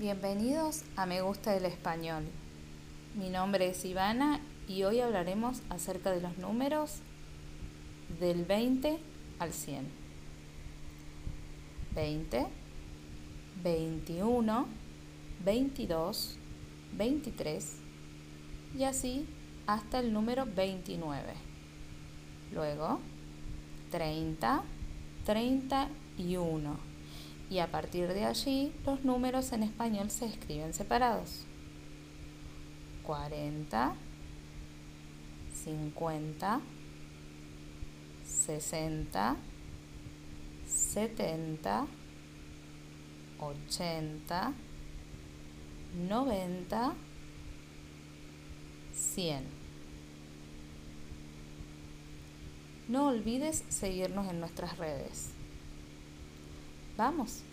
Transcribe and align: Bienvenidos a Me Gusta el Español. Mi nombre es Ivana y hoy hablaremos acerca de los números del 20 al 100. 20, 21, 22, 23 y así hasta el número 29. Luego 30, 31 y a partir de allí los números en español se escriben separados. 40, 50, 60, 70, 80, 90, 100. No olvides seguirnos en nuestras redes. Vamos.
Bienvenidos 0.00 0.84
a 0.96 1.04
Me 1.04 1.20
Gusta 1.20 1.54
el 1.54 1.66
Español. 1.66 2.24
Mi 3.16 3.28
nombre 3.28 3.68
es 3.68 3.84
Ivana 3.84 4.40
y 4.66 4.84
hoy 4.84 5.00
hablaremos 5.00 5.60
acerca 5.68 6.10
de 6.10 6.22
los 6.22 6.38
números 6.38 7.00
del 8.18 8.46
20 8.46 8.98
al 9.38 9.52
100. 9.52 9.86
20, 11.94 12.46
21, 13.62 14.66
22, 15.44 16.38
23 16.96 17.76
y 18.78 18.84
así 18.84 19.26
hasta 19.66 19.98
el 19.98 20.14
número 20.14 20.46
29. 20.46 21.34
Luego 22.54 23.00
30, 23.90 24.62
31 25.26 26.90
y 27.50 27.58
a 27.58 27.66
partir 27.66 28.08
de 28.14 28.24
allí 28.24 28.72
los 28.86 29.04
números 29.04 29.52
en 29.52 29.64
español 29.64 30.08
se 30.10 30.26
escriben 30.26 30.72
separados. 30.72 31.44
40, 33.02 33.94
50, 35.52 36.60
60, 38.24 39.36
70, 40.64 41.86
80, 43.40 44.52
90, 46.08 46.94
100. 48.92 49.44
No 52.86 53.08
olvides 53.08 53.64
seguirnos 53.68 54.28
en 54.28 54.38
nuestras 54.38 54.78
redes. 54.78 55.39
Vamos. 57.00 57.49